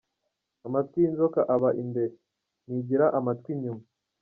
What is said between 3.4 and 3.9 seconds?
inyuma.